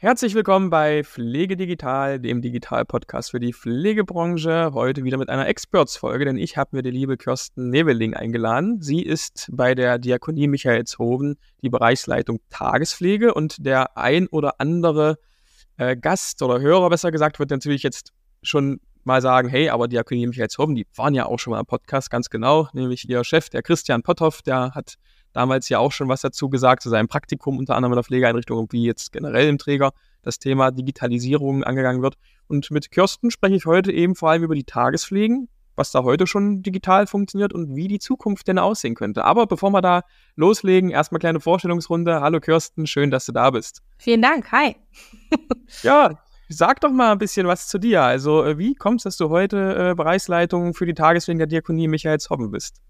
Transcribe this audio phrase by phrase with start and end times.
[0.00, 4.70] Herzlich willkommen bei Pflege Digital, dem Digital-Podcast für die Pflegebranche.
[4.72, 8.80] Heute wieder mit einer Experts-Folge, denn ich habe mir die liebe Kirsten Neveling eingeladen.
[8.80, 15.18] Sie ist bei der Diakonie Michaelshoven die Bereichsleitung Tagespflege und der ein oder andere
[15.78, 20.28] äh, Gast oder Hörer, besser gesagt, wird natürlich jetzt schon mal sagen, hey, aber Diakonie
[20.28, 23.64] Michaelshoven, die waren ja auch schon mal im Podcast, ganz genau, nämlich ihr Chef, der
[23.64, 24.94] Christian Potthoff, der hat
[25.32, 28.68] damals ja auch schon was dazu gesagt, zu seinem Praktikum unter anderem in der Pflegeeinrichtung
[28.70, 29.92] wie jetzt generell im Träger
[30.22, 32.14] das Thema Digitalisierung angegangen wird.
[32.48, 36.26] Und mit Kirsten spreche ich heute eben vor allem über die Tagespflegen, was da heute
[36.26, 39.24] schon digital funktioniert und wie die Zukunft denn aussehen könnte.
[39.24, 40.02] Aber bevor wir da
[40.34, 42.20] loslegen, erstmal kleine Vorstellungsrunde.
[42.20, 43.82] Hallo Kirsten, schön, dass du da bist.
[43.98, 44.76] Vielen Dank, hi.
[45.82, 46.18] ja,
[46.48, 48.02] sag doch mal ein bisschen was zu dir.
[48.02, 51.88] Also, äh, wie kommst du, dass du heute äh, Bereichsleitung für die Tagespflegen der Diakonie
[51.88, 52.82] Michaelshobben bist?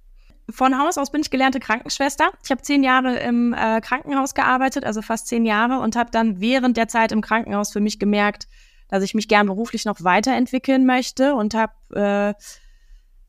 [0.51, 2.30] Von Haus aus bin ich gelernte Krankenschwester.
[2.43, 6.41] Ich habe zehn Jahre im äh, Krankenhaus gearbeitet, also fast zehn Jahre, und habe dann
[6.41, 8.48] während der Zeit im Krankenhaus für mich gemerkt,
[8.89, 12.42] dass ich mich gern beruflich noch weiterentwickeln möchte und habe äh,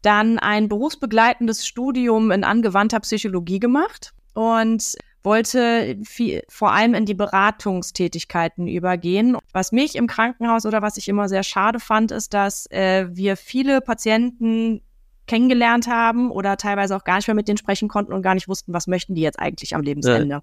[0.01, 7.13] dann ein berufsbegleitendes Studium in angewandter Psychologie gemacht und wollte viel, vor allem in die
[7.13, 9.37] Beratungstätigkeiten übergehen.
[9.51, 13.35] Was mich im Krankenhaus oder was ich immer sehr schade fand, ist, dass äh, wir
[13.35, 14.81] viele Patienten
[15.29, 18.47] kennengelernt haben oder teilweise auch gar nicht mehr mit denen sprechen konnten und gar nicht
[18.47, 20.27] wussten, was möchten die jetzt eigentlich am Lebensende.
[20.27, 20.41] Ja.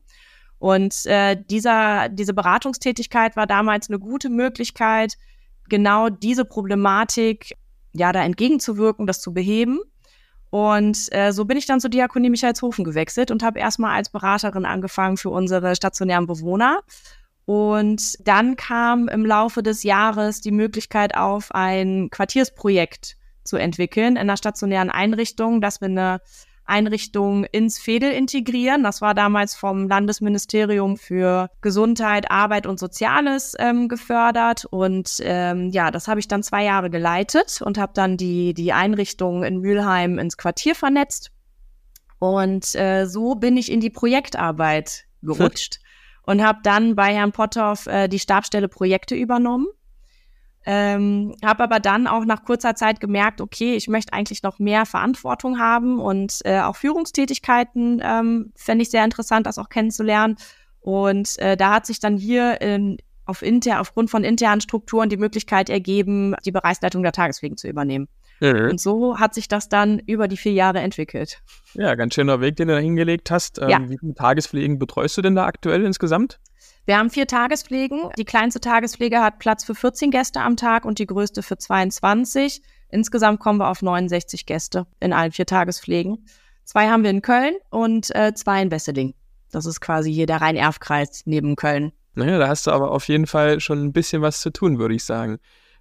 [0.58, 5.14] Und äh, dieser, diese Beratungstätigkeit war damals eine gute Möglichkeit,
[5.68, 7.56] genau diese Problematik
[7.92, 9.80] ja da entgegenzuwirken, das zu beheben.
[10.50, 14.64] Und äh, so bin ich dann zur Diakonie Michaelshofen gewechselt und habe erstmal als Beraterin
[14.64, 16.82] angefangen für unsere stationären Bewohner.
[17.44, 24.18] Und dann kam im Laufe des Jahres die Möglichkeit auf, ein Quartiersprojekt zu entwickeln in
[24.18, 26.20] einer stationären Einrichtung, dass wir eine
[26.66, 28.82] Einrichtung ins Fedel integrieren.
[28.82, 34.64] Das war damals vom Landesministerium für Gesundheit, Arbeit und Soziales ähm, gefördert.
[34.64, 38.72] Und ähm, ja, das habe ich dann zwei Jahre geleitet und habe dann die, die
[38.72, 41.30] Einrichtung in Mülheim ins Quartier vernetzt.
[42.18, 45.78] Und äh, so bin ich in die Projektarbeit gerutscht
[46.22, 49.66] und habe dann bei Herrn Potthoff äh, die Stabstelle Projekte übernommen
[50.66, 54.84] ähm, habe aber dann auch nach kurzer Zeit gemerkt, okay, ich möchte eigentlich noch mehr
[54.84, 60.36] Verantwortung haben und äh, auch Führungstätigkeiten ähm, fände ich sehr interessant, das auch kennenzulernen.
[60.80, 65.16] Und äh, da hat sich dann hier in, auf inter, aufgrund von internen Strukturen die
[65.16, 68.08] Möglichkeit ergeben, die Bereichsleitung der Tagespflegen zu übernehmen.
[68.40, 68.70] Mhm.
[68.70, 71.42] Und so hat sich das dann über die vier Jahre entwickelt.
[71.74, 73.60] Ja, ganz schöner Weg, den du da hingelegt hast.
[73.60, 73.80] Ähm, ja.
[73.88, 76.40] Wie viele Tagespflegen betreust du denn da aktuell insgesamt?
[76.86, 78.10] Wir haben vier Tagespflegen.
[78.16, 82.62] Die kleinste Tagespflege hat Platz für 14 Gäste am Tag und die größte für 22.
[82.90, 86.24] Insgesamt kommen wir auf 69 Gäste in allen vier Tagespflegen.
[86.62, 89.14] Zwei haben wir in Köln und äh, zwei in Wesseling.
[89.50, 91.90] Das ist quasi hier der Rhein-Erf-Kreis neben Köln.
[92.14, 94.94] Naja, da hast du aber auf jeden Fall schon ein bisschen was zu tun, würde
[94.94, 95.38] ich sagen.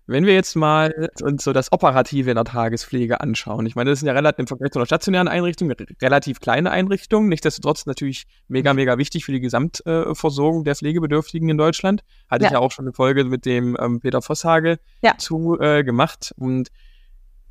[0.08, 4.00] Wenn wir jetzt mal uns so das Operative in der Tagespflege anschauen, ich meine, das
[4.00, 8.74] sind ja relativ im Vergleich zu einer stationären Einrichtung relativ kleine Einrichtungen, nichtsdestotrotz natürlich mega,
[8.74, 8.78] mhm.
[8.78, 12.04] mega wichtig für die Gesamtversorgung der Pflegebedürftigen in Deutschland.
[12.30, 12.50] Hatte ja.
[12.50, 15.18] ich ja auch schon eine Folge mit dem ähm, Peter Vosshage ja.
[15.18, 16.34] zu äh, gemacht.
[16.38, 16.70] Und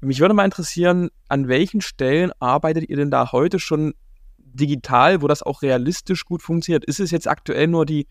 [0.01, 3.95] mich würde mal interessieren, an welchen Stellen arbeitet ihr denn da heute schon
[4.37, 6.85] digital, wo das auch realistisch gut funktioniert?
[6.85, 8.07] Ist es jetzt aktuell nur die,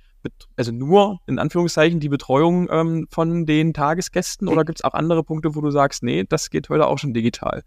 [0.56, 5.24] also nur in Anführungszeichen die Betreuung ähm, von den Tagesgästen oder gibt es auch andere
[5.24, 7.64] Punkte, wo du sagst, nee, das geht heute auch schon digital?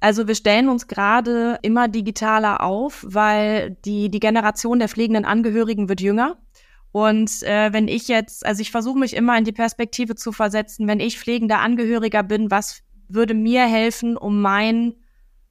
[0.00, 5.88] Also wir stellen uns gerade immer digitaler auf, weil die, die Generation der pflegenden Angehörigen
[5.88, 6.36] wird jünger.
[6.92, 10.86] Und äh, wenn ich jetzt, also ich versuche mich immer in die Perspektive zu versetzen,
[10.86, 14.94] wenn ich pflegender Angehöriger bin, was würde mir helfen, um mein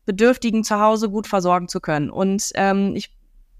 [0.05, 2.09] Bedürftigen zu Hause gut versorgen zu können.
[2.09, 3.16] Und ähm, ich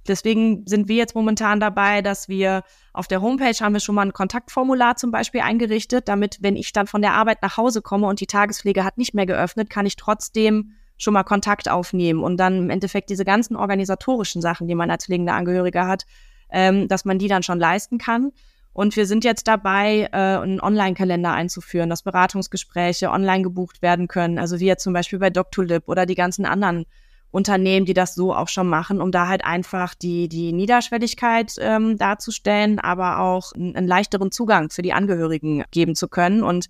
[0.08, 2.64] Deswegen sind wir jetzt momentan dabei, dass wir
[2.94, 6.74] auf der Homepage haben wir schon mal ein Kontaktformular zum Beispiel eingerichtet, damit, wenn ich
[6.74, 9.86] dann von der Arbeit nach Hause komme und die Tagespflege hat nicht mehr geöffnet, kann
[9.86, 14.76] ich trotzdem schon mal Kontakt aufnehmen und dann im Endeffekt diese ganzen organisatorischen Sachen, die
[14.76, 16.06] man als pflegender Angehöriger hat,
[16.50, 18.32] ähm, dass man die dann schon leisten kann.
[18.74, 24.38] Und wir sind jetzt dabei, äh, einen Online-Kalender einzuführen, dass Beratungsgespräche online gebucht werden können.
[24.38, 26.86] Also wie jetzt zum Beispiel bei Doctolib oder die ganzen anderen
[27.32, 31.98] Unternehmen, die das so auch schon machen, um da halt einfach die, die Niederschwelligkeit ähm,
[31.98, 36.42] darzustellen, aber auch einen, leichteren Zugang für die Angehörigen geben zu können.
[36.42, 36.68] Und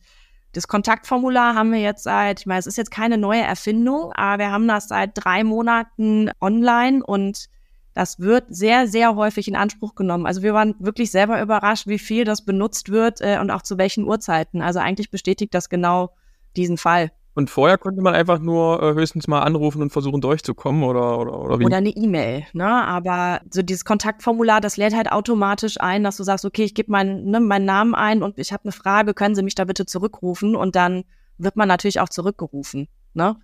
[0.53, 4.43] das Kontaktformular haben wir jetzt seit, ich meine, es ist jetzt keine neue Erfindung, aber
[4.43, 7.47] wir haben das seit drei Monaten online und
[7.93, 10.27] das wird sehr, sehr häufig in Anspruch genommen.
[10.27, 13.77] Also wir waren wirklich selber überrascht, wie viel das benutzt wird äh, und auch zu
[13.77, 14.61] welchen Uhrzeiten.
[14.61, 16.15] Also eigentlich bestätigt das genau
[16.55, 17.11] diesen Fall.
[17.37, 21.39] Und vorher konnte man einfach nur äh, höchstens mal anrufen und versuchen durchzukommen oder, oder,
[21.39, 21.65] oder wie?
[21.65, 22.65] Oder eine E-Mail, ne?
[22.65, 26.91] Aber so dieses Kontaktformular, das lädt halt automatisch ein, dass du sagst, okay, ich gebe
[26.91, 29.85] meinen, ne, meinen Namen ein und ich habe eine Frage, können Sie mich da bitte
[29.85, 30.55] zurückrufen?
[30.55, 31.03] Und dann
[31.37, 33.35] wird man natürlich auch zurückgerufen, ne?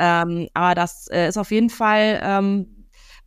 [0.00, 2.77] Ähm, aber das äh, ist auf jeden Fall ähm,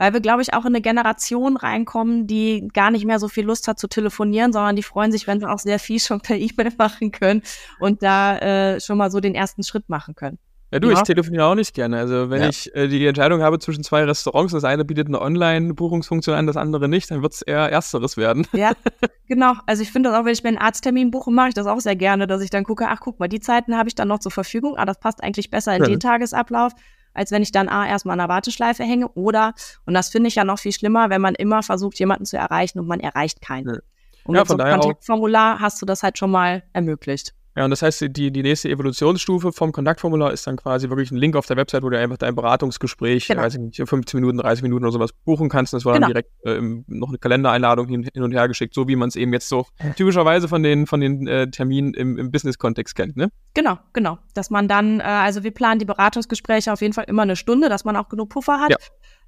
[0.01, 3.45] weil wir, glaube ich, auch in eine Generation reinkommen, die gar nicht mehr so viel
[3.45, 6.37] Lust hat zu telefonieren, sondern die freuen sich, wenn sie auch sehr viel schon per
[6.37, 7.43] E-Mail machen können
[7.79, 10.39] und da äh, schon mal so den ersten Schritt machen können.
[10.71, 10.97] Ja, du, ja.
[10.97, 11.99] ich telefoniere auch nicht gerne.
[11.99, 12.49] Also, wenn ja.
[12.49, 16.57] ich äh, die Entscheidung habe zwischen zwei Restaurants, das eine bietet eine Online-Buchungsfunktion an, das
[16.57, 18.47] andere nicht, dann wird es eher Ersteres werden.
[18.53, 18.71] Ja,
[19.27, 19.53] genau.
[19.67, 21.79] Also, ich finde das auch, wenn ich mir einen Arzttermin buche, mache ich das auch
[21.79, 24.19] sehr gerne, dass ich dann gucke, ach, guck mal, die Zeiten habe ich dann noch
[24.19, 24.77] zur Verfügung.
[24.77, 25.89] Ah, das passt eigentlich besser in ja.
[25.89, 26.73] den Tagesablauf
[27.13, 29.53] als wenn ich dann A, erstmal an der Warteschleife hänge oder,
[29.85, 32.79] und das finde ich ja noch viel schlimmer, wenn man immer versucht, jemanden zu erreichen
[32.79, 33.79] und man erreicht keinen.
[34.23, 37.33] Und ja, mit so einem Kontaktformular hast du das halt schon mal ermöglicht.
[37.55, 41.17] Ja, und das heißt, die, die nächste Evolutionsstufe vom Kontaktformular ist dann quasi wirklich ein
[41.17, 43.41] Link auf der Website, wo du einfach dein Beratungsgespräch, genau.
[43.41, 45.73] weiß ich nicht, 15 Minuten, 30 Minuten oder sowas buchen kannst.
[45.73, 46.07] Das war genau.
[46.07, 49.17] dann direkt äh, noch eine Kalendereinladung hin, hin, und her geschickt, so wie man es
[49.17, 49.65] eben jetzt so
[49.97, 53.31] typischerweise von den, von den äh, Terminen im, im Business-Kontext kennt, ne?
[53.53, 54.17] Genau, genau.
[54.33, 57.67] Dass man dann, äh, also wir planen die Beratungsgespräche auf jeden Fall immer eine Stunde,
[57.67, 58.71] dass man auch genug Puffer hat.
[58.71, 58.77] Ja.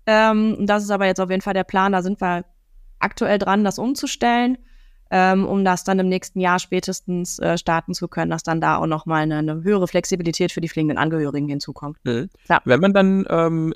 [0.05, 2.45] Ähm, das ist aber jetzt auf jeden Fall der Plan, da sind wir
[2.99, 4.57] aktuell dran, das umzustellen
[5.15, 8.77] ähm, um das dann im nächsten Jahr spätestens äh, starten zu können, dass dann da
[8.77, 11.99] auch nochmal eine, eine höhere Flexibilität für die pflegenden Angehörigen hinzukommt.
[12.03, 12.29] Mhm.
[12.65, 13.73] Wenn man dann ähm,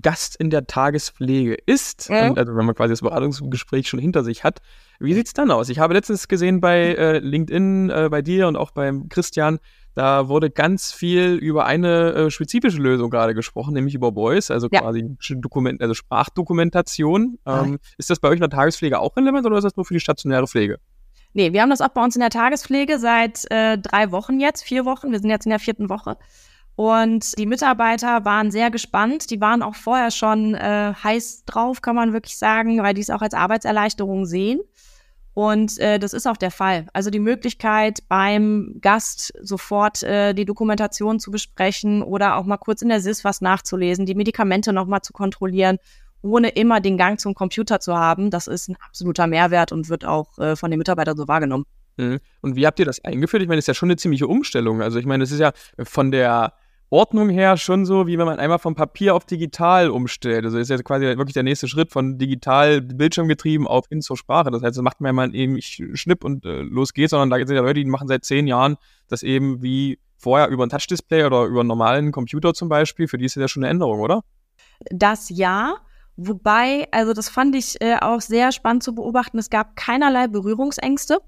[0.00, 2.32] Gast in der Tagespflege ist, mhm.
[2.34, 4.62] also wenn man quasi das Beratungsgespräch schon hinter sich hat,
[4.98, 5.68] wie sieht es dann aus?
[5.68, 9.58] Ich habe letztens gesehen bei äh, LinkedIn, äh, bei dir und auch beim Christian,
[10.00, 14.66] da wurde ganz viel über eine äh, spezifische Lösung gerade gesprochen, nämlich über Voice, also
[14.72, 14.80] ja.
[14.80, 17.38] quasi Dokument, also Sprachdokumentation.
[17.44, 19.92] Ähm, ist das bei euch in der Tagespflege auch relevant oder ist das nur für
[19.92, 20.78] die stationäre Pflege?
[21.34, 24.64] Nee, wir haben das auch bei uns in der Tagespflege seit äh, drei Wochen jetzt,
[24.64, 25.12] vier Wochen.
[25.12, 26.16] Wir sind jetzt in der vierten Woche.
[26.76, 29.28] Und die Mitarbeiter waren sehr gespannt.
[29.30, 33.10] Die waren auch vorher schon äh, heiß drauf, kann man wirklich sagen, weil die es
[33.10, 34.62] auch als Arbeitserleichterung sehen.
[35.34, 36.86] Und äh, das ist auch der Fall.
[36.92, 42.82] Also die Möglichkeit, beim Gast sofort äh, die Dokumentation zu besprechen oder auch mal kurz
[42.82, 45.78] in der SIS was nachzulesen, die Medikamente nochmal zu kontrollieren,
[46.22, 50.04] ohne immer den Gang zum Computer zu haben, das ist ein absoluter Mehrwert und wird
[50.04, 51.64] auch äh, von den Mitarbeitern so wahrgenommen.
[51.96, 52.18] Mhm.
[52.40, 53.42] Und wie habt ihr das eingeführt?
[53.42, 54.82] Ich meine, das ist ja schon eine ziemliche Umstellung.
[54.82, 55.52] Also ich meine, es ist ja
[55.82, 56.54] von der
[56.90, 60.44] Ordnung her schon so, wie wenn man einmal vom Papier auf digital umstellt.
[60.44, 64.50] Also ist ja quasi wirklich der nächste Schritt von digital bildschirmgetrieben auf hin zur Sprache.
[64.50, 67.46] Das heißt, das macht man ja mal eben, schnipp und äh, los geht's, sondern da
[67.46, 68.76] sind ja Leute, die machen seit zehn Jahren
[69.08, 73.06] das eben wie vorher über ein Touchdisplay oder über einen normalen Computer zum Beispiel.
[73.06, 74.22] Für die ist das ja schon eine Änderung, oder?
[74.90, 75.76] Das ja.
[76.16, 79.38] Wobei, also das fand ich äh, auch sehr spannend zu beobachten.
[79.38, 81.18] Es gab keinerlei Berührungsängste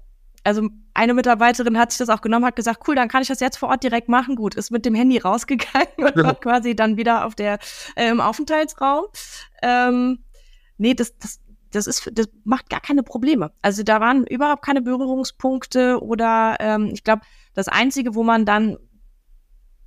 [0.43, 3.39] also eine Mitarbeiterin hat sich das auch genommen, hat gesagt, cool, dann kann ich das
[3.39, 4.35] jetzt vor Ort direkt machen.
[4.35, 6.23] Gut, ist mit dem Handy rausgegangen und ja.
[6.23, 7.59] war quasi dann wieder auf der
[7.95, 9.05] äh, im Aufenthaltsraum.
[9.61, 10.19] Ähm,
[10.77, 11.39] nee, das, das,
[11.71, 13.51] das ist, das macht gar keine Probleme.
[13.61, 17.21] Also da waren überhaupt keine Berührungspunkte oder ähm, ich glaube,
[17.53, 18.77] das Einzige, wo man dann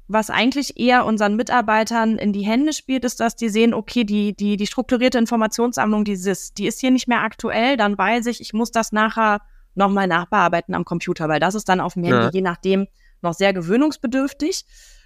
[0.09, 4.37] was eigentlich eher unseren Mitarbeitern in die Hände spielt, ist, dass die sehen, okay, die,
[4.37, 8.41] die, die strukturierte Informationssammlung, die SIS, die ist hier nicht mehr aktuell, dann weiß ich,
[8.41, 9.41] ich muss das nachher
[9.77, 12.31] nochmal nachbearbeiten am Computer, weil das ist dann auf dem Handy ja.
[12.31, 12.87] je nachdem
[13.23, 14.65] noch sehr gewöhnungsbedürftig.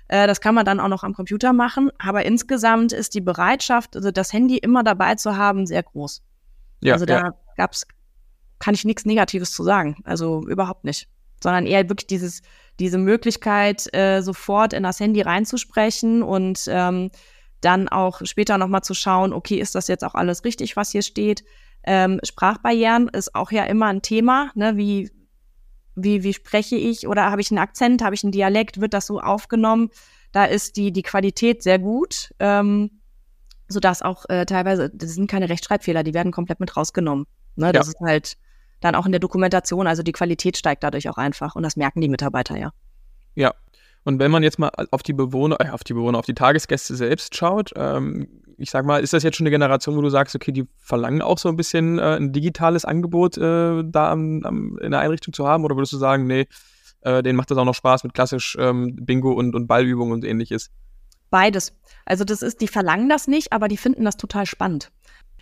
[0.08, 3.96] Äh, das kann man dann auch noch am Computer machen, aber insgesamt ist die Bereitschaft,
[3.96, 6.22] also das Handy immer dabei zu haben, sehr groß.
[6.80, 7.34] Ja, also da ja.
[7.56, 7.86] gab's,
[8.58, 11.08] kann ich nichts Negatives zu sagen, also überhaupt nicht,
[11.42, 12.42] sondern eher wirklich dieses,
[12.78, 17.10] diese Möglichkeit, äh, sofort in das Handy reinzusprechen und ähm,
[17.60, 21.02] dann auch später nochmal zu schauen, okay, ist das jetzt auch alles richtig, was hier
[21.02, 21.44] steht?
[21.92, 24.76] Ähm, Sprachbarrieren ist auch ja immer ein Thema, ne?
[24.76, 25.10] wie,
[25.96, 29.06] wie, wie spreche ich oder habe ich einen Akzent, habe ich einen Dialekt, wird das
[29.06, 29.90] so aufgenommen?
[30.30, 33.00] Da ist die, die Qualität sehr gut, ähm,
[33.66, 37.26] sodass auch äh, teilweise, das sind keine Rechtschreibfehler, die werden komplett mit rausgenommen.
[37.56, 37.72] Ne?
[37.72, 37.92] Das ja.
[37.92, 38.36] ist halt
[38.78, 42.00] dann auch in der Dokumentation, also die Qualität steigt dadurch auch einfach und das merken
[42.00, 42.70] die Mitarbeiter ja.
[43.34, 43.52] Ja,
[44.04, 46.94] und wenn man jetzt mal auf die Bewohner, äh, auf die Bewohner, auf die Tagesgäste
[46.94, 48.28] selbst schaut, ähm,
[48.60, 51.22] ich sag mal, ist das jetzt schon eine Generation, wo du sagst, okay, die verlangen
[51.22, 55.32] auch so ein bisschen äh, ein digitales Angebot äh, da am, am, in der Einrichtung
[55.32, 55.64] zu haben?
[55.64, 56.46] Oder würdest du sagen, nee,
[57.00, 60.24] äh, denen macht das auch noch Spaß mit klassisch ähm, Bingo und, und Ballübungen und
[60.24, 60.70] ähnliches?
[61.30, 61.72] Beides.
[62.04, 64.90] Also das ist, die verlangen das nicht, aber die finden das total spannend.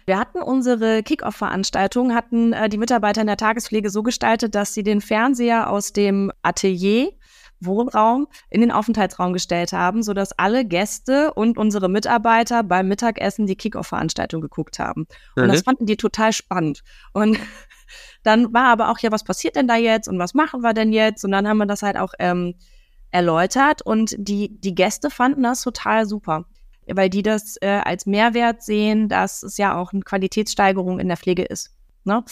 [0.06, 4.82] Wir hatten unsere Kick-Off-Veranstaltung, hatten äh, die Mitarbeiter in der Tagespflege so gestaltet, dass sie
[4.82, 7.12] den Fernseher aus dem Atelier
[7.60, 13.56] Wohnraum in den Aufenthaltsraum gestellt haben, sodass alle Gäste und unsere Mitarbeiter beim Mittagessen die
[13.56, 15.06] Kickoff-Veranstaltung geguckt haben.
[15.36, 15.48] Und mhm.
[15.48, 16.82] das fanden die total spannend.
[17.12, 17.38] Und
[18.22, 20.92] dann war aber auch, ja, was passiert denn da jetzt und was machen wir denn
[20.92, 21.24] jetzt?
[21.24, 22.54] Und dann haben wir das halt auch ähm,
[23.10, 26.44] erläutert und die, die Gäste fanden das total super,
[26.86, 31.16] weil die das äh, als Mehrwert sehen, dass es ja auch eine Qualitätssteigerung in der
[31.16, 31.74] Pflege ist.
[32.04, 32.24] Ne?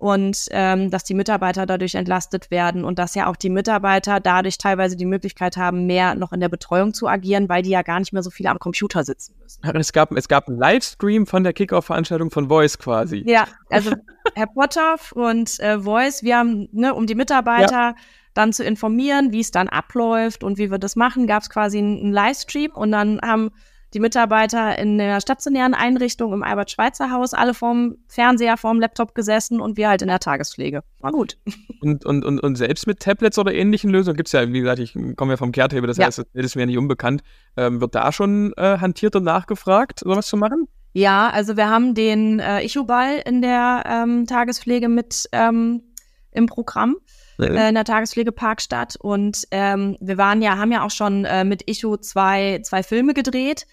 [0.00, 4.56] Und ähm, dass die Mitarbeiter dadurch entlastet werden und dass ja auch die Mitarbeiter dadurch
[4.56, 8.00] teilweise die Möglichkeit haben, mehr noch in der Betreuung zu agieren, weil die ja gar
[8.00, 9.60] nicht mehr so viel am Computer sitzen müssen.
[9.76, 13.22] Es gab, es gab einen Livestream von der Kickoff-Veranstaltung von Voice quasi.
[13.26, 13.92] Ja, also
[14.34, 17.94] Herr Potter und äh, Voice, wir haben, ne, um die Mitarbeiter ja.
[18.32, 21.76] dann zu informieren, wie es dann abläuft und wie wir das machen, gab es quasi
[21.76, 23.50] einen Livestream und dann haben
[23.92, 29.76] die Mitarbeiter in der stationären Einrichtung im Albert-Schweitzer-Haus, alle vorm Fernseher, vorm Laptop gesessen und
[29.76, 30.82] wir halt in der Tagespflege.
[31.00, 31.38] War gut.
[31.80, 34.78] Und, und, und, und selbst mit Tablets oder ähnlichen Lösungen gibt es ja, wie gesagt,
[34.80, 36.06] ich komme ja vom Kehrtable, das ja.
[36.06, 37.22] heißt, das ist mir nicht unbekannt.
[37.56, 40.68] Ähm, wird da schon äh, hantiert und nachgefragt, sowas zu machen?
[40.92, 45.82] Ja, also wir haben den äh, Ichu-Ball in der ähm, Tagespflege mit ähm,
[46.32, 46.96] im Programm
[47.38, 51.68] äh, in der Tagespflegeparkstadt und ähm, wir waren ja, haben ja auch schon äh, mit
[51.68, 53.66] Ichu zwei, zwei Filme gedreht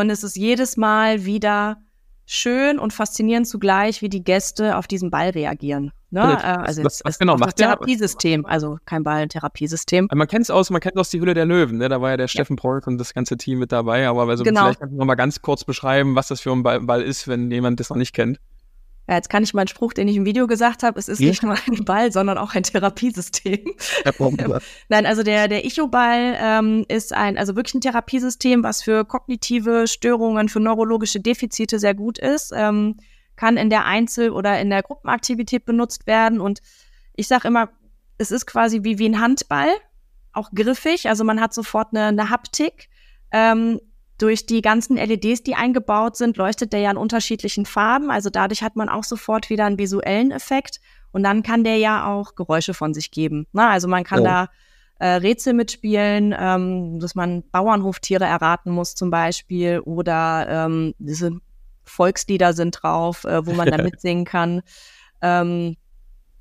[0.00, 1.76] und es ist jedes Mal wieder
[2.26, 5.92] schön und faszinierend zugleich, wie die Gäste auf diesen Ball reagieren.
[6.10, 6.20] Ne?
[6.20, 10.08] Äh, also was, was genau macht das Therapiesystem, also kein Ball, ein Therapiesystem.
[10.12, 11.88] Man kennt es aus, man kennt aus die Hülle der Löwen, ne?
[11.88, 12.28] Da war ja der ja.
[12.28, 14.64] Steffen Prolk und das ganze Team mit dabei, aber also genau.
[14.64, 17.28] vielleicht kannst du noch mal ganz kurz beschreiben, was das für ein Ball, Ball ist,
[17.28, 18.38] wenn jemand das noch nicht kennt.
[19.06, 21.28] Ja, jetzt kann ich meinen Spruch, den ich im Video gesagt habe, es ist ja.
[21.28, 23.74] nicht nur ein Ball, sondern auch ein Therapiesystem.
[24.88, 29.86] Nein, also der, der Icho-Ball ähm, ist ein, also wirklich ein Therapiesystem, was für kognitive
[29.88, 32.96] Störungen, für neurologische Defizite sehr gut ist, ähm,
[33.36, 36.40] kann in der Einzel- oder in der Gruppenaktivität benutzt werden.
[36.40, 36.60] Und
[37.14, 37.68] ich sage immer,
[38.16, 39.68] es ist quasi wie, wie ein Handball,
[40.32, 42.88] auch griffig, also man hat sofort eine, eine Haptik.
[43.32, 43.80] Ähm,
[44.18, 48.10] durch die ganzen LEDs, die eingebaut sind, leuchtet der ja in unterschiedlichen Farben.
[48.10, 50.80] Also dadurch hat man auch sofort wieder einen visuellen Effekt.
[51.12, 53.46] Und dann kann der ja auch Geräusche von sich geben.
[53.52, 54.24] Na, also man kann oh.
[54.24, 54.48] da
[54.98, 59.80] äh, Rätsel mitspielen, ähm, dass man Bauernhoftiere erraten muss zum Beispiel.
[59.80, 61.38] Oder ähm, diese
[61.84, 64.62] Volkslieder sind drauf, äh, wo man da mitsingen kann.
[65.22, 65.76] Ähm,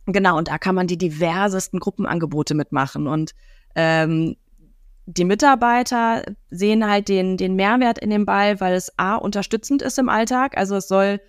[0.05, 3.07] genau, und da kann man die diversesten Gruppenangebote mitmachen.
[3.07, 3.33] Und
[3.75, 4.35] ähm,
[5.05, 9.99] die Mitarbeiter sehen halt den, den Mehrwert in dem Ball, weil es A, unterstützend ist
[9.99, 10.57] im Alltag.
[10.57, 11.19] Also es soll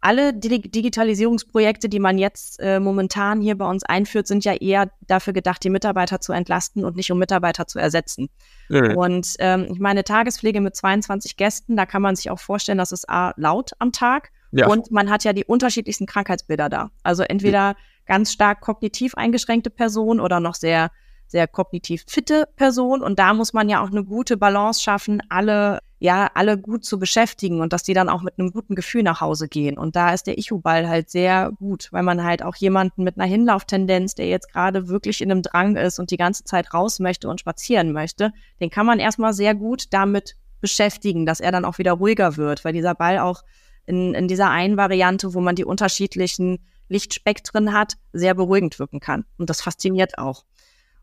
[0.00, 5.34] alle Digitalisierungsprojekte, die man jetzt äh, momentan hier bei uns einführt, sind ja eher dafür
[5.34, 8.30] gedacht, die Mitarbeiter zu entlasten und nicht um Mitarbeiter zu ersetzen.
[8.70, 8.96] Mhm.
[8.96, 12.92] Und ähm, ich meine, Tagespflege mit 22 Gästen, da kann man sich auch vorstellen, dass
[12.92, 14.68] es A, laut am Tag ja.
[14.68, 16.90] und man hat ja die unterschiedlichsten Krankheitsbilder da.
[17.02, 20.90] Also entweder ganz stark kognitiv eingeschränkte Personen oder noch sehr
[21.30, 25.80] sehr kognitiv fitte Person und da muss man ja auch eine gute Balance schaffen, alle
[26.02, 29.20] ja alle gut zu beschäftigen und dass die dann auch mit einem guten Gefühl nach
[29.20, 33.04] Hause gehen und da ist der Ichu-Ball halt sehr gut, weil man halt auch jemanden
[33.04, 36.72] mit einer Hinlauftendenz, der jetzt gerade wirklich in einem Drang ist und die ganze Zeit
[36.72, 41.52] raus möchte und spazieren möchte, den kann man erstmal sehr gut damit beschäftigen, dass er
[41.52, 43.42] dann auch wieder ruhiger wird, weil dieser Ball auch
[43.86, 46.58] in, in dieser einen Variante, wo man die unterschiedlichen
[46.88, 49.24] Lichtspektren hat, sehr beruhigend wirken kann.
[49.38, 50.44] Und das fasziniert auch.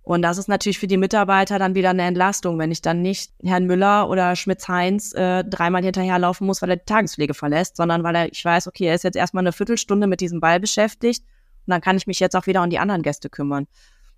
[0.08, 3.34] Und das ist natürlich für die Mitarbeiter dann wieder eine Entlastung, wenn ich dann nicht
[3.44, 8.16] Herrn Müller oder Schmitz-Heinz äh, dreimal hinterherlaufen muss, weil er die Tagespflege verlässt, sondern weil
[8.16, 11.26] er, ich weiß, okay, er ist jetzt erstmal eine Viertelstunde mit diesem Ball beschäftigt
[11.66, 13.68] und dann kann ich mich jetzt auch wieder um die anderen Gäste kümmern.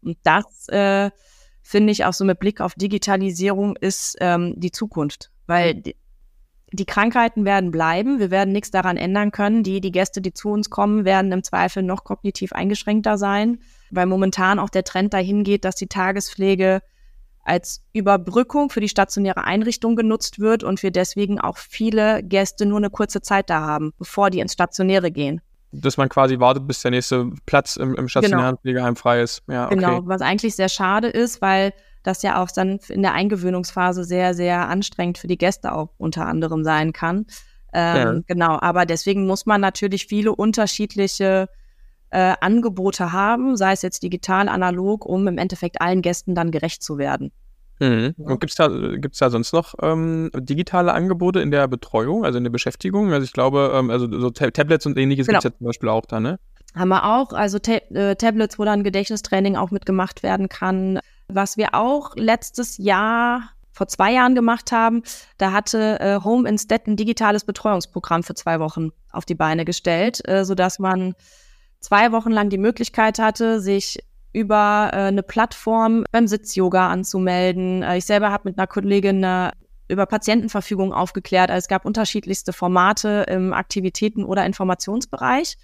[0.04, 1.10] Und das äh,
[1.64, 5.82] finde ich auch so mit Blick auf Digitalisierung ist ähm, die Zukunft, weil
[6.72, 9.64] die, Krankheiten werden bleiben, wir werden nichts daran ändern können.
[9.64, 13.60] Die, die Gäste, die zu uns kommen, werden im Zweifel noch kognitiv eingeschränkter sein
[13.92, 16.82] weil momentan auch der Trend dahin geht, dass die Tagespflege
[17.44, 22.78] als Überbrückung für die stationäre Einrichtung genutzt wird und wir deswegen auch viele Gäste nur
[22.78, 25.42] eine kurze Zeit da haben, bevor die ins Stationäre gehen.
[25.72, 28.62] Dass man quasi wartet, bis der nächste Platz im, im stationären genau.
[28.62, 29.44] Pflegeheim frei ist.
[29.48, 29.76] Ja, okay.
[29.76, 34.34] Genau, was eigentlich sehr schade ist, weil das ja auch dann in der Eingewöhnungsphase sehr,
[34.34, 37.26] sehr anstrengend für die Gäste auch unter anderem sein kann.
[37.74, 38.20] Ähm, ja.
[38.28, 41.50] Genau, aber deswegen muss man natürlich viele unterschiedliche
[42.10, 46.82] äh, Angebote haben, sei es jetzt digital, analog, um im Endeffekt allen Gästen dann gerecht
[46.82, 47.32] zu werden.
[47.80, 48.14] Mhm.
[48.18, 52.38] Und gibt es da, gibt's da sonst noch ähm, digitale Angebote in der Betreuung, also
[52.38, 53.14] in der Beschäftigung?
[53.14, 55.38] Also ich glaube, ähm, also so Tab Tablets und ähnliches genau.
[55.38, 56.40] gibt es ja zum Beispiel auch da, ne?
[56.76, 61.00] Haben wir auch, also Ta äh, Tablets, wo dann Gedächtnistraining auch mitgemacht werden kann.
[61.32, 65.04] Was wir auch letztes Jahr vor zwei Jahren gemacht haben,
[65.38, 70.28] da hatte äh, Home Instead ein digitales Betreuungsprogramm für zwei Wochen auf die Beine gestellt,
[70.28, 71.14] äh, sodass man
[71.80, 74.00] zwei Wochen lang die Möglichkeit hatte, sich
[74.34, 77.84] über äh, eine Plattform beim Sitz-Yoga anzumelden.
[77.84, 79.54] Äh, ich selber habe mit einer Kollegin eine
[79.88, 81.50] über Patientenverfügung aufgeklärt.
[81.50, 85.58] Also es gab unterschiedlichste Formate im Aktivitäten- oder Informationsbereich.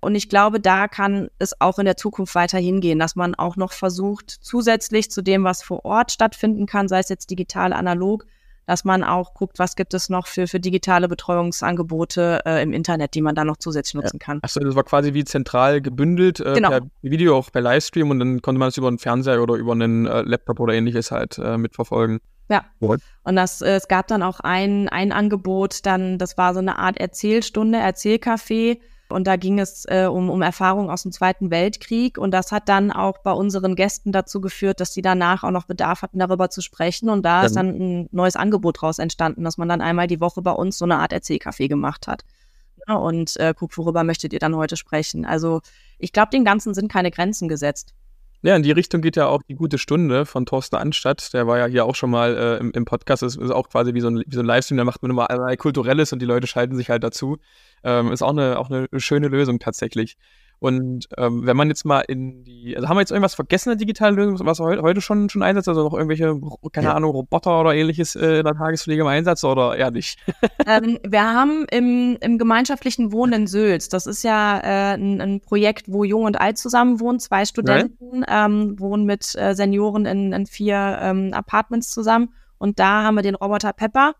[0.00, 3.56] Und ich glaube, da kann es auch in der Zukunft weiter hingehen, dass man auch
[3.56, 8.26] noch versucht, zusätzlich zu dem, was vor Ort stattfinden kann, sei es jetzt digital, analog,
[8.66, 13.14] dass man auch guckt, was gibt es noch für, für digitale Betreuungsangebote äh, im Internet,
[13.14, 14.38] die man dann noch zusätzlich nutzen kann.
[14.42, 16.68] Achso, das war quasi wie zentral gebündelt äh, genau.
[16.68, 19.72] per Video, auch per Livestream und dann konnte man es über einen Fernseher oder über
[19.72, 22.20] einen äh, Laptop oder ähnliches halt äh, mitverfolgen.
[22.48, 22.64] Ja.
[22.80, 23.00] What?
[23.24, 26.78] Und das, äh, es gab dann auch ein, ein Angebot, dann, das war so eine
[26.78, 28.78] Art Erzählstunde, Erzählcafé,
[29.12, 32.18] und da ging es äh, um, um Erfahrungen aus dem Zweiten Weltkrieg.
[32.18, 35.66] Und das hat dann auch bei unseren Gästen dazu geführt, dass sie danach auch noch
[35.66, 37.08] Bedarf hatten, darüber zu sprechen.
[37.08, 37.46] Und da ja.
[37.46, 40.78] ist dann ein neues Angebot daraus entstanden, dass man dann einmal die Woche bei uns
[40.78, 42.24] so eine Art Erzählcafé gemacht hat.
[42.88, 45.24] Ja, und äh, guckt, worüber möchtet ihr dann heute sprechen.
[45.24, 45.60] Also
[45.98, 47.94] ich glaube, den Ganzen sind keine Grenzen gesetzt.
[48.42, 51.34] Ja, in die Richtung geht ja auch die gute Stunde von Thorsten Anstatt.
[51.34, 53.22] Der war ja hier auch schon mal äh, im, im, Podcast.
[53.22, 54.78] Das ist auch quasi wie so, ein, wie so ein Livestream.
[54.78, 57.36] Da macht man immer allerlei Kulturelles und die Leute schalten sich halt dazu.
[57.84, 60.16] Ähm, ist auch eine, auch eine schöne Lösung tatsächlich.
[60.60, 63.78] Und ähm, wenn man jetzt mal in die, also haben wir jetzt irgendwas vergessen in
[63.78, 65.68] der digitalen Lösung, was heute, heute schon, schon einsetzt?
[65.68, 66.38] Also noch irgendwelche,
[66.70, 66.94] keine ja.
[66.94, 70.18] Ahnung, Roboter oder ähnliches äh, in der Tagespflege im Einsatz oder eher nicht?
[70.66, 75.40] ähm, wir haben im, im gemeinschaftlichen Wohnen in Sülz, das ist ja äh, ein, ein,
[75.40, 80.34] Projekt, wo Jung und Alt zusammen wohnen, zwei Studenten ähm, wohnen mit äh, Senioren in,
[80.34, 82.34] in vier ähm, Apartments zusammen.
[82.58, 84.12] Und da haben wir den Roboter Pepper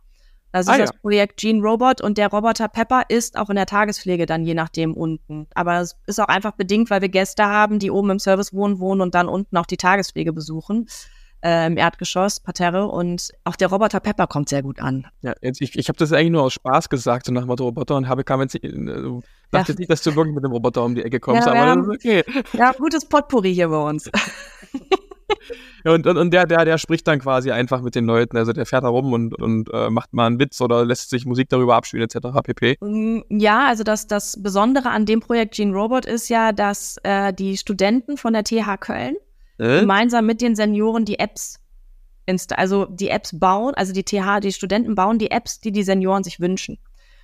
[0.53, 0.97] das ist ah, das ja.
[1.01, 4.95] Projekt Gene Robot und der Roboter Pepper ist auch in der Tagespflege dann je nachdem
[4.95, 5.47] unten.
[5.55, 8.81] Aber es ist auch einfach bedingt, weil wir Gäste haben, die oben im Service wohnen,
[8.81, 10.89] wohnen und dann unten auch die Tagespflege besuchen.
[11.43, 15.07] Äh, Im Erdgeschoss, Parterre und auch der Roboter Pepper kommt sehr gut an.
[15.23, 17.97] Ja, jetzt, ich, ich habe das eigentlich nur aus Spaß gesagt, so nach dem Roboter
[17.97, 18.71] und habe kam jetzt, äh,
[19.51, 19.79] dachte ja.
[19.79, 21.97] nicht, dass du wirklich mit dem Roboter um die Ecke kommst, ja, aber haben, das
[21.97, 22.43] ist okay.
[22.53, 24.11] Ja, gutes Potpourri hier bei uns.
[25.85, 28.37] Und, und, und der, der, der spricht dann quasi einfach mit den Leuten.
[28.37, 31.25] Also der fährt da rum und, und äh, macht mal einen Witz oder lässt sich
[31.25, 32.29] Musik darüber abspielen, etc.
[32.45, 32.77] pp.
[32.83, 37.33] Mm, ja, also das, das Besondere an dem Projekt Gene Robot ist ja, dass äh,
[37.33, 39.17] die Studenten von der TH Köln
[39.57, 39.81] äh?
[39.81, 41.57] gemeinsam mit den Senioren die Apps
[42.57, 46.23] also die Apps bauen, also die TH, die Studenten bauen die Apps, die die Senioren
[46.23, 46.79] sich wünschen.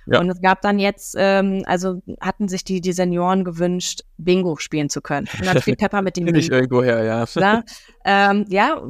[0.09, 0.19] Ja.
[0.19, 4.89] Und es gab dann jetzt, ähm, also hatten sich die, die Senioren gewünscht, Bingo spielen
[4.89, 5.27] zu können.
[5.37, 6.39] Und dann spielt Pepper mit dem Bingo.
[6.39, 7.25] ich irgendwo her, ja.
[7.35, 7.63] Ja,
[8.05, 8.81] ähm, ja,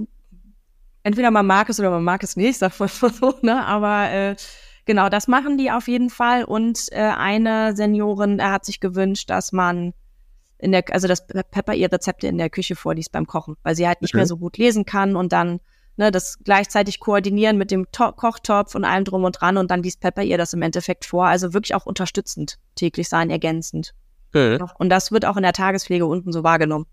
[1.04, 3.66] entweder man mag es oder man mag es nicht, sag mal so, ne?
[3.66, 4.36] Aber äh,
[4.86, 6.44] genau, das machen die auf jeden Fall.
[6.44, 9.94] Und äh, eine Seniorin er hat sich gewünscht, dass man
[10.60, 13.88] in der, also dass Pepper ihr Rezepte in der Küche vorliest beim Kochen, weil sie
[13.88, 14.20] halt nicht okay.
[14.20, 15.60] mehr so gut lesen kann und dann
[15.98, 19.84] ne, das gleichzeitig koordinieren mit dem to Kochtopf und allem drum und dran und dann
[19.84, 21.26] liest Pepper ihr das im Endeffekt vor.
[21.26, 23.94] Also wirklich auch unterstützend täglich sein, ergänzend.
[24.34, 24.60] Mhm.
[24.78, 26.86] Und das wird auch in der Tagespflege unten so wahrgenommen.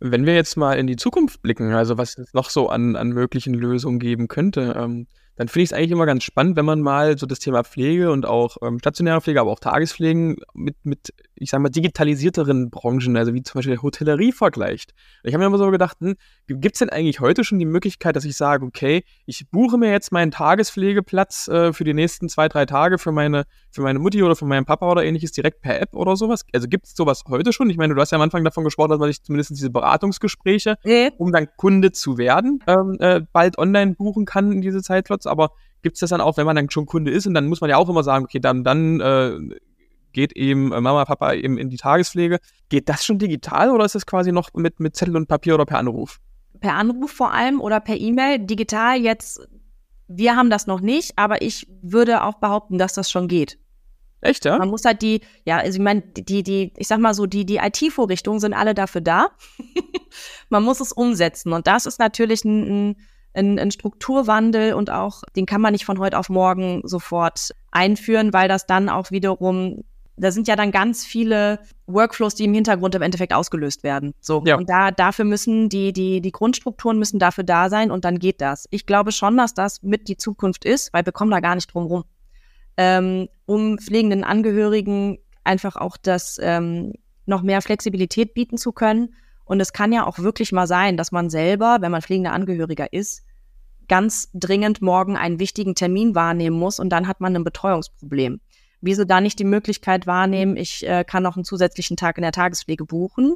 [0.00, 3.10] Wenn wir jetzt mal in die Zukunft blicken, also was es noch so an, an
[3.10, 6.80] möglichen Lösungen geben könnte, ähm, dann finde ich es eigentlich immer ganz spannend, wenn man
[6.80, 11.14] mal so das Thema Pflege und auch ähm, stationäre Pflege, aber auch Tagespflegen mit, mit,
[11.40, 14.92] ich sage mal, digitalisierteren Branchen, also wie zum Beispiel der Hotellerie vergleicht.
[15.24, 18.14] Ich habe mir immer so gedacht, hm, gibt es denn eigentlich heute schon die Möglichkeit,
[18.14, 22.48] dass ich sage, okay, ich buche mir jetzt meinen Tagespflegeplatz äh, für die nächsten zwei,
[22.48, 25.80] drei Tage für meine, für meine Mutti oder für meinen Papa oder ähnliches direkt per
[25.80, 26.44] App oder sowas?
[26.52, 27.70] Also gibt es sowas heute schon?
[27.70, 30.76] Ich meine, du hast ja am Anfang davon gesprochen, dass man sich zumindest diese Beratungsgespräche,
[30.84, 31.10] mhm.
[31.16, 35.52] um dann Kunde zu werden, ähm, äh, bald online buchen kann in diese Zeitlots aber
[35.82, 37.70] gibt es das dann auch, wenn man dann schon Kunde ist und dann muss man
[37.70, 39.38] ja auch immer sagen, okay, dann, dann äh,
[40.12, 42.38] geht eben äh, Mama, Papa eben in die Tagespflege.
[42.68, 45.66] Geht das schon digital oder ist das quasi noch mit, mit Zettel und Papier oder
[45.66, 46.20] per Anruf?
[46.60, 48.38] Per Anruf vor allem oder per E-Mail.
[48.38, 49.48] Digital jetzt,
[50.08, 53.58] wir haben das noch nicht, aber ich würde auch behaupten, dass das schon geht.
[54.22, 54.58] Echt, ja?
[54.58, 57.46] Man muss halt die, ja, also ich meine, die, die, ich sag mal so, die,
[57.46, 59.30] die IT-Vorrichtungen sind alle dafür da.
[60.50, 61.54] Man muss es umsetzen.
[61.54, 62.96] Und das ist natürlich ein
[63.34, 68.32] ein, ein Strukturwandel und auch, den kann man nicht von heute auf morgen sofort einführen,
[68.32, 69.84] weil das dann auch wiederum
[70.20, 74.12] da sind ja dann ganz viele Workflows, die im Hintergrund im Endeffekt ausgelöst werden.
[74.20, 74.42] So.
[74.46, 74.56] Ja.
[74.56, 78.40] Und da, dafür müssen die, die, die Grundstrukturen müssen dafür da sein und dann geht
[78.40, 78.66] das.
[78.70, 81.72] Ich glaube schon, dass das mit die Zukunft ist, weil wir kommen da gar nicht
[81.72, 82.04] drum rum.
[82.76, 86.92] Ähm, um pflegenden Angehörigen einfach auch das ähm,
[87.26, 89.14] noch mehr Flexibilität bieten zu können
[89.50, 92.92] und es kann ja auch wirklich mal sein, dass man selber, wenn man pflegender Angehöriger
[92.92, 93.24] ist,
[93.88, 98.40] ganz dringend morgen einen wichtigen Termin wahrnehmen muss und dann hat man ein Betreuungsproblem.
[98.80, 102.32] Wieso da nicht die Möglichkeit wahrnehmen, ich äh, kann noch einen zusätzlichen Tag in der
[102.32, 103.34] Tagespflege buchen,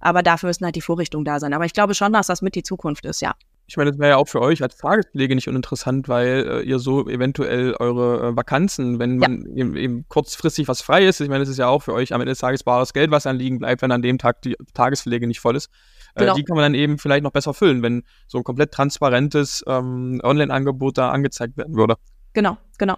[0.00, 1.52] aber dafür müssen halt die Vorrichtungen da sein.
[1.52, 3.34] Aber ich glaube schon, dass das mit die Zukunft ist, ja.
[3.66, 6.78] Ich meine, das wäre ja auch für euch als Tagespflege nicht uninteressant, weil äh, ihr
[6.78, 11.40] so eventuell eure äh, Vakanzen, wenn man eben, eben, kurzfristig was frei ist, ich meine,
[11.40, 13.82] das ist ja auch für euch am Ende des Tages bares Geld, was anliegen bleibt,
[13.82, 15.68] wenn an dem Tag die Tagespflege nicht voll ist.
[16.14, 16.34] Äh, genau.
[16.34, 20.18] die kann man dann eben vielleicht noch besser füllen, wenn so ein komplett transparentes ähm,
[20.22, 21.96] Online-Angebot da angezeigt werden würde.
[22.32, 22.96] Genau, genau.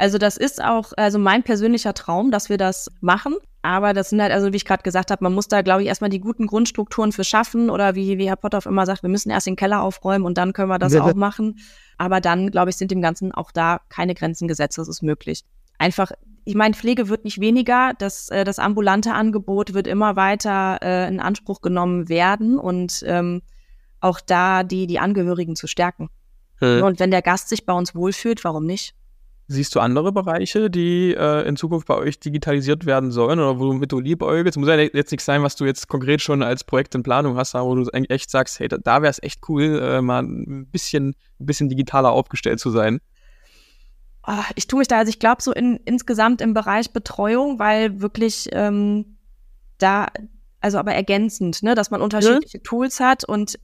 [0.00, 3.36] Also das ist auch also mein persönlicher Traum, dass wir das machen.
[3.60, 5.88] Aber das sind halt, also wie ich gerade gesagt habe, man muss da, glaube ich,
[5.88, 9.28] erstmal die guten Grundstrukturen für schaffen oder wie, wie Herr Potthoff immer sagt, wir müssen
[9.28, 11.58] erst den Keller aufräumen und dann können wir das ja, auch machen.
[11.98, 14.78] Aber dann, glaube ich, sind dem Ganzen auch da keine Grenzen gesetzt.
[14.78, 15.44] Das ist möglich.
[15.76, 16.12] Einfach,
[16.46, 17.92] ich meine, Pflege wird nicht weniger.
[17.98, 23.42] Das, äh, das ambulante Angebot wird immer weiter äh, in Anspruch genommen werden und ähm,
[24.00, 26.08] auch da die, die Angehörigen zu stärken.
[26.60, 26.84] Hm.
[26.84, 28.94] Und wenn der Gast sich bei uns wohlfühlt, warum nicht?
[29.52, 33.90] Siehst du andere Bereiche, die äh, in Zukunft bei euch digitalisiert werden sollen oder womit
[33.90, 34.56] du liebäugelst?
[34.56, 37.54] Muss ja jetzt nicht sein, was du jetzt konkret schon als Projekt in Planung hast,
[37.54, 41.16] wo du echt sagst, hey, da, da wäre es echt cool, äh, mal ein bisschen,
[41.40, 43.00] ein bisschen digitaler aufgestellt zu sein.
[44.24, 48.00] Oh, ich tue mich da, also ich glaube so in, insgesamt im Bereich Betreuung, weil
[48.00, 49.16] wirklich ähm,
[49.78, 50.06] da,
[50.60, 52.62] also aber ergänzend, ne, dass man unterschiedliche ja.
[52.62, 53.58] Tools hat und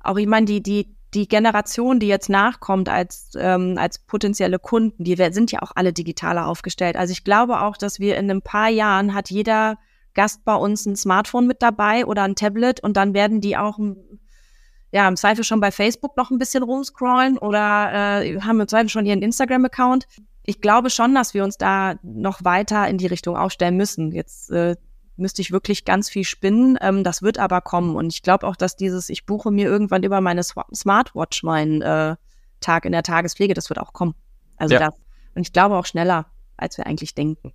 [0.00, 5.04] auch, ich meine, die, die die Generation, die jetzt nachkommt als, ähm, als potenzielle Kunden,
[5.04, 6.96] die sind ja auch alle digitaler aufgestellt.
[6.96, 9.78] Also ich glaube auch, dass wir in ein paar Jahren hat jeder
[10.14, 13.78] Gast bei uns ein Smartphone mit dabei oder ein Tablet und dann werden die auch
[14.92, 18.88] ja, im Zweifel schon bei Facebook noch ein bisschen rumscrollen oder äh, haben im Zweifel
[18.88, 20.06] schon ihren Instagram-Account.
[20.44, 24.12] Ich glaube schon, dass wir uns da noch weiter in die Richtung aufstellen müssen.
[24.12, 24.76] Jetzt äh,
[25.16, 26.78] müsste ich wirklich ganz viel spinnen.
[26.80, 27.96] Ähm, das wird aber kommen.
[27.96, 32.16] Und ich glaube auch, dass dieses, ich buche mir irgendwann über meine Smartwatch meinen äh,
[32.60, 34.14] Tag in der Tagespflege, das wird auch kommen.
[34.56, 34.80] Also ja.
[34.80, 34.94] das.
[35.34, 36.26] Und ich glaube auch schneller,
[36.56, 37.52] als wir eigentlich denken.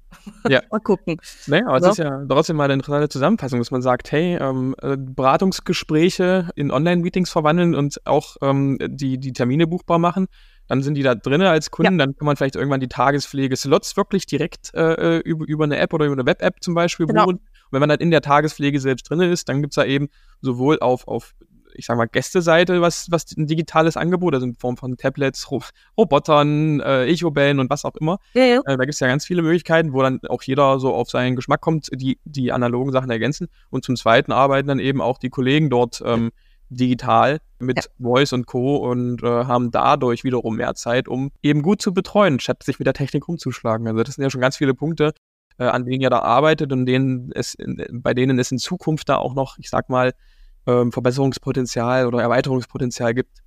[0.47, 0.61] Ja.
[0.71, 1.17] mal gucken.
[1.47, 1.85] Naja, aber so.
[1.87, 6.49] es ist ja trotzdem mal eine interessante Zusammenfassung, dass man sagt, hey, ähm, äh, Beratungsgespräche
[6.55, 10.27] in Online-Meetings verwandeln und auch ähm, die, die Termine buchbar machen
[10.71, 12.05] dann sind die da drin als Kunden, ja.
[12.05, 15.93] dann kann man vielleicht irgendwann die Tagespflege-Slots wirklich direkt äh, äh, über, über eine App
[15.93, 17.25] oder über eine Web-App zum Beispiel genau.
[17.25, 17.41] buchen.
[17.71, 20.09] Und wenn man dann in der Tagespflege selbst drin ist, dann gibt es da eben
[20.41, 21.33] sowohl auf, auf
[21.73, 25.61] ich sag mal, Gästeseite, was, was ein digitales Angebot, also in Form von Tablets, Ro
[25.97, 28.17] Robotern, äh, Echobällen und was auch immer.
[28.33, 28.57] Ja, ja.
[28.65, 31.35] Äh, da gibt es ja ganz viele Möglichkeiten, wo dann auch jeder so auf seinen
[31.35, 33.47] Geschmack kommt, die, die analogen Sachen ergänzen.
[33.69, 36.31] Und zum Zweiten arbeiten dann eben auch die Kollegen dort ähm,
[36.69, 37.83] digital mit ja.
[37.99, 38.77] Voice und Co.
[38.77, 42.85] und äh, haben dadurch wiederum mehr Zeit, um eben gut zu betreuen, statt sich mit
[42.85, 43.87] der Technik rumzuschlagen.
[43.87, 45.13] Also das sind ja schon ganz viele Punkte,
[45.61, 49.09] äh, an denen ihr da arbeitet und denen es in, bei denen es in Zukunft
[49.09, 50.13] da auch noch, ich sag mal,
[50.65, 53.41] ähm, Verbesserungspotenzial oder Erweiterungspotenzial gibt.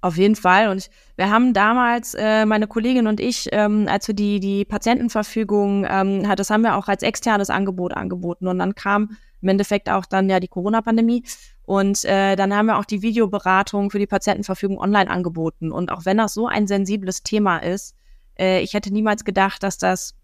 [0.00, 0.68] Auf jeden Fall.
[0.68, 5.86] Und wir haben damals, äh, meine Kollegin und ich, ähm, als wir die, die Patientenverfügung,
[5.88, 8.48] ähm, das haben wir auch als externes Angebot angeboten.
[8.48, 11.24] Und dann kam im Endeffekt auch dann ja die Corona-Pandemie.
[11.62, 15.70] Und äh, dann haben wir auch die Videoberatung für die Patientenverfügung online angeboten.
[15.70, 17.94] Und auch wenn das so ein sensibles Thema ist,
[18.38, 20.14] äh, ich hätte niemals gedacht, dass das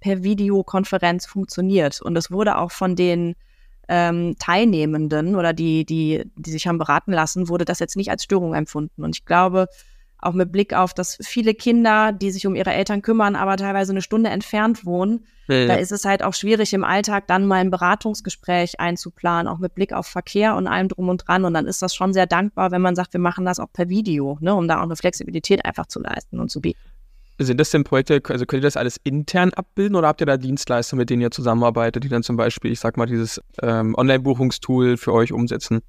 [0.00, 2.00] per Videokonferenz funktioniert.
[2.02, 3.34] Und es wurde auch von den
[3.88, 8.24] ähm, Teilnehmenden oder die, die, die sich haben beraten lassen, wurde das jetzt nicht als
[8.24, 9.04] Störung empfunden.
[9.04, 9.68] Und ich glaube,
[10.18, 13.92] auch mit Blick auf, dass viele Kinder, die sich um ihre Eltern kümmern, aber teilweise
[13.92, 17.56] eine Stunde entfernt wohnen, ja, da ist es halt auch schwierig im Alltag dann mal
[17.56, 21.44] ein Beratungsgespräch einzuplanen, auch mit Blick auf Verkehr und allem drum und dran.
[21.44, 23.88] Und dann ist das schon sehr dankbar, wenn man sagt, wir machen das auch per
[23.88, 26.80] Video, ne, um da auch eine Flexibilität einfach zu leisten und zu bieten.
[27.38, 30.38] Sind das denn Projekte, also könnt ihr das alles intern abbilden oder habt ihr da
[30.38, 34.96] Dienstleister, mit denen ihr zusammenarbeitet, die dann zum Beispiel, ich sag mal, dieses ähm, Online-Buchungstool
[34.96, 35.82] für euch umsetzen?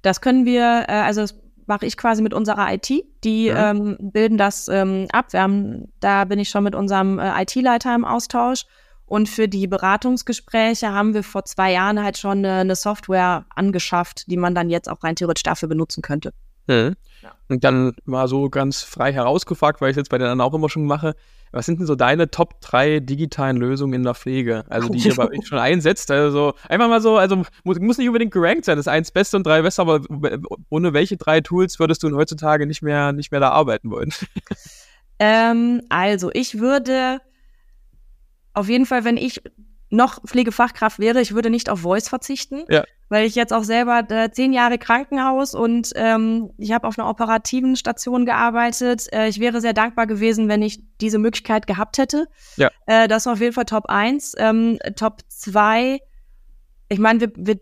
[0.00, 1.34] Das können wir, äh, also das
[1.66, 2.90] mache ich quasi mit unserer IT.
[3.24, 3.70] Die ja.
[3.70, 5.32] ähm, bilden das ähm, ab.
[5.32, 8.64] Wir haben, da bin ich schon mit unserem äh, IT-Leiter im Austausch.
[9.04, 14.24] Und für die Beratungsgespräche haben wir vor zwei Jahren halt schon eine, eine Software angeschafft,
[14.28, 16.32] die man dann jetzt auch rein theoretisch dafür benutzen könnte.
[16.66, 16.94] Mhm.
[17.22, 17.34] Ja.
[17.48, 20.54] Und dann mal so ganz frei herausgefragt, weil ich es jetzt bei den anderen auch
[20.54, 21.14] immer schon mache,
[21.52, 24.64] was sind denn so deine Top 3 digitalen Lösungen in der Pflege?
[24.68, 26.10] Also die ihr bei euch schon einsetzt.
[26.10, 29.36] Also einfach mal so, also muss, muss nicht unbedingt gerankt sein, das ist eins Beste
[29.36, 30.00] und drei Beste, aber
[30.68, 34.12] ohne welche drei Tools würdest du heutzutage nicht mehr, nicht mehr da arbeiten wollen?
[35.18, 37.22] Ähm, also ich würde
[38.52, 39.40] auf jeden Fall, wenn ich
[39.88, 42.66] noch Pflegefachkraft wäre, ich würde nicht auf Voice verzichten.
[42.68, 46.98] Ja weil ich jetzt auch selber äh, zehn Jahre Krankenhaus und ähm, ich habe auf
[46.98, 49.06] einer operativen Station gearbeitet.
[49.12, 52.26] Äh, ich wäre sehr dankbar gewesen, wenn ich diese Möglichkeit gehabt hätte.
[52.56, 52.70] Ja.
[52.86, 54.34] Äh, das war auf jeden Fall Top 1.
[54.38, 56.00] Ähm, Top 2,
[56.88, 57.56] ich meine, wir, wir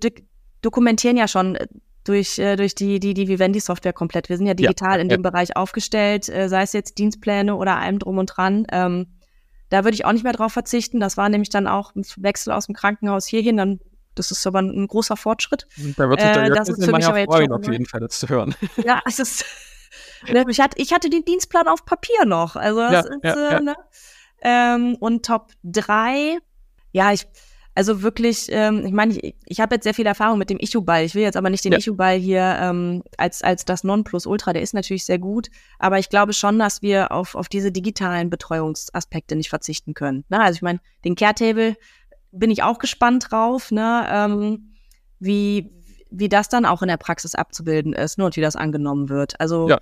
[0.62, 1.66] dokumentieren ja schon äh,
[2.04, 4.28] durch, äh, durch die, die, die Vivendi-Software komplett.
[4.28, 5.02] Wir sind ja digital ja.
[5.02, 5.30] in dem ja.
[5.30, 8.66] Bereich aufgestellt, äh, sei es jetzt Dienstpläne oder allem drum und dran.
[8.70, 9.06] Ähm,
[9.70, 11.00] da würde ich auch nicht mehr drauf verzichten.
[11.00, 13.56] Das war nämlich dann auch ein Wechsel aus dem Krankenhaus hierhin.
[13.56, 13.80] Dann
[14.14, 15.66] das ist aber ein großer Fortschritt.
[15.96, 18.18] Da wird sich der äh, das ist für mich aber freuen, auf jeden Fall das
[18.18, 18.54] zu hören.
[18.84, 19.44] Ja, es ist.
[20.32, 22.56] ne, ich, hatte, ich hatte den Dienstplan auf Papier noch.
[22.56, 23.60] Also das ja, ist, ja, äh, ja.
[23.60, 23.76] Ne?
[24.42, 26.38] Ähm, und Top 3,
[26.92, 27.26] ja, ich,
[27.74, 31.04] also wirklich, ähm, ich meine, ich, ich habe jetzt sehr viel Erfahrung mit dem Ichu-Ball.
[31.04, 31.78] Ich will jetzt aber nicht den ja.
[31.78, 35.48] Ichu-Ball hier ähm, als, als das Nonplusultra, der ist natürlich sehr gut,
[35.78, 40.24] aber ich glaube schon, dass wir auf, auf diese digitalen Betreuungsaspekte nicht verzichten können.
[40.28, 41.76] Na, also ich meine, den Care-Table,
[42.34, 44.74] bin ich auch gespannt drauf, ne, ähm,
[45.18, 45.70] wie,
[46.10, 49.38] wie das dann auch in der Praxis abzubilden ist ne, und wie das angenommen wird.
[49.40, 49.78] Also ja.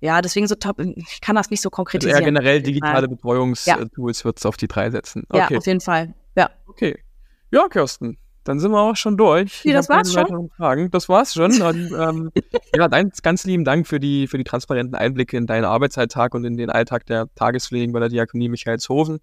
[0.00, 2.16] Ja, deswegen so top, ich kann das nicht so konkretisieren.
[2.16, 4.24] Also eher generell digitale Betreuungstools ja.
[4.24, 5.24] wird es auf die drei setzen.
[5.28, 5.54] Okay.
[5.54, 6.14] Ja, auf jeden Fall.
[6.36, 6.50] Ja.
[6.66, 7.02] Okay.
[7.50, 9.64] Ja, Kirsten, dann sind wir auch schon durch.
[9.64, 10.50] Wie, das war's schon?
[10.50, 10.90] Fragen.
[10.90, 11.50] Das war's schon.
[11.62, 12.30] Und, ähm,
[12.74, 16.44] ja, ganz, ganz lieben Dank für die, für die transparenten Einblicke in deinen Arbeitsalltag und
[16.44, 19.20] in den Alltag der Tagespflegen bei der Diakonie Michaelshofen.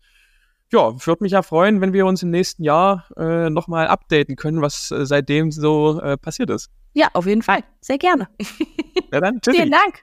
[0.74, 4.64] Ja, würde mich ja freuen, wenn wir uns im nächsten Jahr äh, nochmal updaten können,
[4.64, 6.72] was äh, seitdem so äh, passiert ist.
[6.94, 7.64] Ja, auf jeden Fall.
[7.80, 8.28] Sehr gerne.
[9.12, 9.58] Ja, dann, tschüssi.
[9.58, 10.02] Vielen Dank.